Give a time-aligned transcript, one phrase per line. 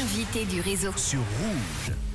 [0.00, 0.92] l'invité du réseau.
[0.96, 2.09] sur Rouge.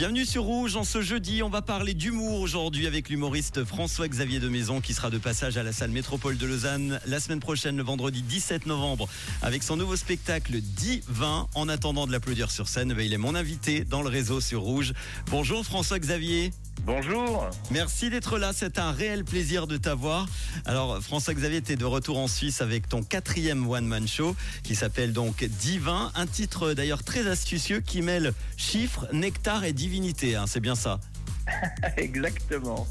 [0.00, 0.76] Bienvenue sur Rouge.
[0.76, 5.10] En ce jeudi, on va parler d'humour aujourd'hui avec l'humoriste François-Xavier de Maison qui sera
[5.10, 9.10] de passage à la salle Métropole de Lausanne la semaine prochaine, le vendredi 17 novembre,
[9.42, 11.48] avec son nouveau spectacle 10-20.
[11.54, 14.62] En attendant de l'applaudir sur scène, ben, il est mon invité dans le réseau sur
[14.62, 14.94] Rouge.
[15.30, 16.50] Bonjour François-Xavier.
[16.86, 17.50] Bonjour.
[17.70, 20.26] Merci d'être là, c'est un réel plaisir de t'avoir.
[20.64, 25.12] Alors François-Xavier, tu es de retour en Suisse avec ton quatrième one-man show qui s'appelle
[25.12, 30.60] donc Divin, un titre d'ailleurs très astucieux qui mêle chiffres, nectar et divinité, hein, c'est
[30.60, 31.00] bien ça
[31.96, 32.86] Exactement.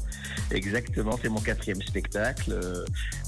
[0.50, 1.18] Exactement.
[1.22, 2.84] C'est mon quatrième spectacle euh,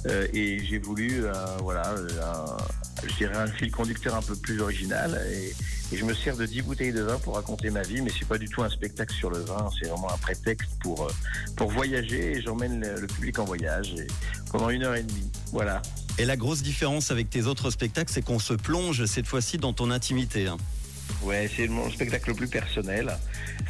[0.07, 4.61] euh, et j'ai voulu, euh, voilà, un, je dirais un fil conducteur un peu plus
[4.61, 5.55] original et,
[5.95, 8.29] et je me sers de 10 bouteilles de vin pour raconter ma vie, mais c'est
[8.29, 9.71] pas du tout un spectacle sur le vin.
[9.81, 11.09] C'est vraiment un prétexte pour
[11.57, 14.07] pour voyager et j'emmène le, le public en voyage et
[14.51, 15.31] pendant une heure et demie.
[15.53, 15.81] Voilà.
[16.19, 19.73] Et la grosse différence avec tes autres spectacles, c'est qu'on se plonge cette fois-ci dans
[19.73, 20.47] ton intimité.
[20.48, 20.59] hein.
[21.23, 23.16] Ouais, c'est mon spectacle le plus personnel.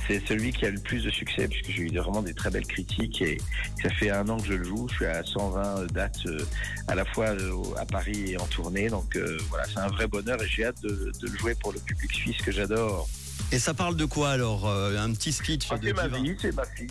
[0.07, 2.67] C'est celui qui a le plus de succès puisque j'ai eu vraiment des très belles
[2.67, 3.39] critiques et
[3.83, 4.89] ça fait un an que je le joue.
[4.89, 6.45] Je suis à 120 dates euh,
[6.89, 8.89] à la fois euh, à Paris et en tournée.
[8.89, 11.73] Donc euh, voilà, c'est un vrai bonheur et j'ai hâte de, de le jouer pour
[11.73, 13.09] le public suisse que j'adore.
[13.51, 16.35] Et ça parle de quoi alors Euh, Un petit speech Ah, de c'est ma vie,
[16.41, 16.89] c'est ma fille,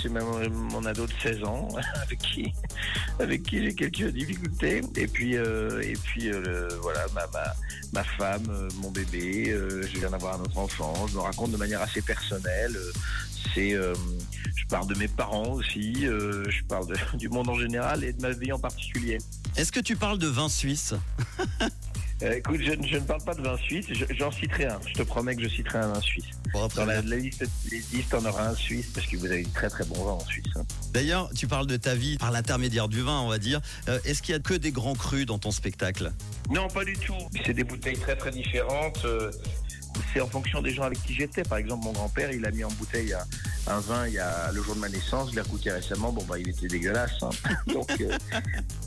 [0.00, 1.68] c'est mon ado de 16 ans
[2.02, 2.52] avec qui,
[3.18, 4.80] avec qui j'ai quelques difficultés.
[4.96, 7.52] Et puis, euh, et puis euh, voilà, ma, ma,
[7.92, 11.06] ma femme, mon bébé, euh, je viens d'avoir un autre enfant.
[11.08, 12.76] Je me raconte de manière assez personnelle.
[13.54, 15.94] C'est, je parle de mes parents aussi.
[16.04, 19.18] je parle de- du monde en général et de ma vie en particulier.
[19.56, 20.94] Est-ce que tu parles de vin suisse?
[22.22, 23.86] Euh, écoute, je, ne- je ne parle pas de vin suisse.
[23.90, 24.80] je- J'en citerai un.
[24.88, 26.24] Je te promets que je citerai un vin suisse.
[26.52, 29.26] Bon, après, Dans la, la liste, les listes, on aura un suisse parce que vous
[29.26, 30.44] avez du très très bon vin en Suisse.
[30.56, 30.62] hein.
[30.92, 33.60] D'ailleurs, tu parles de ta vie par l'intermédiaire du vin, on va dire.
[33.88, 36.12] Euh, Est-ce qu'il y a que des grands crus dans ton spectacle?
[36.50, 37.14] Non, pas du tout.
[37.46, 39.04] C'est des bouteilles très très différentes.
[39.04, 39.30] euh,
[40.12, 41.42] C'est en fonction des gens avec qui j'étais.
[41.42, 43.24] Par exemple, mon grand-père, il a mis en bouteille un,
[43.70, 45.30] un vin il y a le jour de ma naissance.
[45.32, 46.12] Je l'ai goûté récemment.
[46.12, 47.12] Bon, bah, il était dégueulasse.
[47.22, 47.30] hein.
[47.72, 48.16] Donc, euh,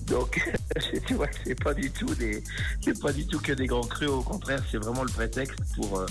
[0.08, 0.42] donc,
[1.08, 2.44] tu vois, c'est pas du tout des,
[2.84, 4.10] c'est pas du tout que des grands crus.
[4.10, 6.00] Au contraire, c'est vraiment le prétexte pour.
[6.00, 6.06] euh,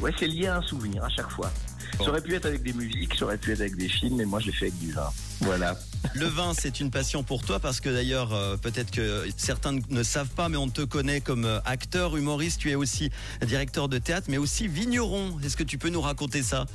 [0.00, 1.50] ouais, c'est lié à un souvenir à chaque fois.
[1.98, 4.24] Ça aurait pu être avec des musiques, ça aurait pu être avec des films, mais
[4.24, 5.08] moi, je l'ai fait avec du vin.
[5.42, 5.78] Voilà.
[6.14, 10.02] Le vin, c'est une passion pour toi parce que d'ailleurs, euh, peut-être que certains ne
[10.02, 12.60] savent pas, mais on te connaît comme acteur, humoriste.
[12.60, 13.10] Tu es aussi
[13.46, 15.38] directeur de théâtre, mais aussi vigneron.
[15.44, 16.66] Est-ce que tu peux nous raconter ça?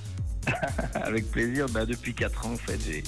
[0.96, 1.68] Avec plaisir.
[1.69, 3.03] Bah, depuis 4 ans, en fait, j'ai,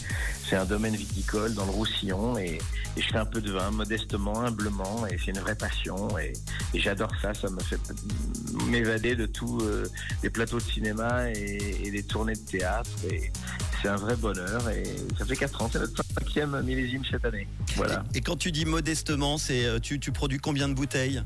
[0.56, 2.60] un domaine viticole dans le Roussillon et,
[2.96, 6.34] je fais un peu de vin modestement, humblement et c'est une vraie passion et,
[6.76, 7.34] j'adore ça.
[7.34, 7.80] Ça me fait
[8.68, 9.86] m'évader de tous euh,
[10.22, 13.32] les plateaux de cinéma et, et des tournées de théâtre et
[13.84, 14.84] c'est un vrai bonheur et
[15.18, 15.70] ça fait 4 ans.
[15.72, 17.48] C'est notre cinquième millésime cette année.
[17.76, 18.04] Voilà.
[18.16, 21.22] Et quand tu dis modestement, c'est euh, tu, produis combien de bouteilles?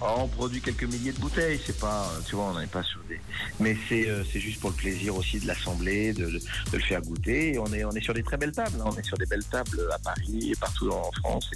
[0.00, 3.20] On produit quelques milliers de bouteilles, c'est pas, tu vois, on n'est pas sur des,
[3.58, 6.82] mais c'est euh, c'est juste pour le plaisir aussi de l'assembler, de, de, de le
[6.82, 7.54] faire goûter.
[7.54, 8.86] Et on est on est sur des très belles tables, hein.
[8.86, 11.48] on est sur des belles tables à Paris et partout en France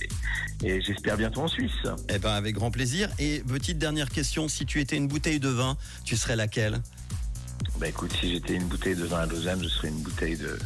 [0.63, 1.73] et, et j'espère bientôt en Suisse.
[2.09, 3.09] Eh ben, avec grand plaisir.
[3.19, 6.81] Et petite dernière question, si tu étais une bouteille de vin, tu serais laquelle?
[7.79, 10.59] Bah écoute, si j'étais une bouteille de vin à Lausanne, je serais une bouteille de,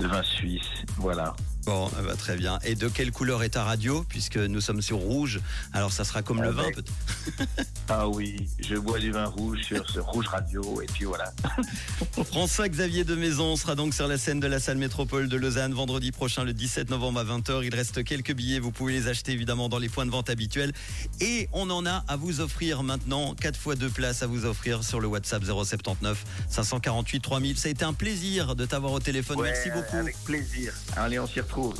[0.00, 0.60] de vin suisse.
[0.98, 1.34] Voilà.
[1.64, 2.58] Bon, eh ben, très bien.
[2.64, 5.40] Et de quelle couleur est ta radio Puisque nous sommes sur rouge,
[5.72, 6.72] alors ça sera comme Ah le vin ben.
[6.74, 6.92] peut-être.
[7.88, 11.30] Ah oui, je bois du vin rouge sur ce rouge radio et puis voilà.
[12.24, 16.10] François-Xavier de Maison sera donc sur la scène de la salle métropole de Lausanne vendredi
[16.10, 17.64] prochain le 17 novembre à 20h.
[17.64, 20.72] Il reste quelques billets, vous pouvez les acheter évidemment dans les points de vente habituels.
[21.20, 24.84] Et on en a à vous offrir maintenant, 4 fois 2 places à vous offrir
[24.84, 27.58] sur le WhatsApp 079 548 3000.
[27.58, 29.38] Ça a été un plaisir de t'avoir au téléphone.
[29.38, 29.96] Ouais, Merci beaucoup.
[29.96, 30.72] Avec plaisir.
[30.96, 31.51] Allez, on s'y retrouve.
[31.56, 31.72] Au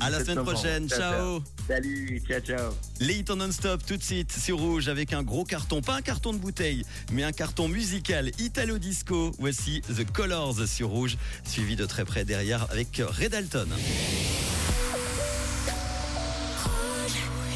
[0.00, 0.52] À la 17 semaine novembre.
[0.52, 0.88] prochaine.
[0.88, 1.42] Ciao.
[1.68, 2.72] Salut, ciao ciao.
[3.00, 6.02] Les hits en non-stop tout de suite sur Rouge avec un gros carton, pas un
[6.02, 9.32] carton de bouteille, mais un carton musical Italo Disco.
[9.38, 13.68] Voici The Colors sur Rouge, suivi de très près derrière avec Red Alton.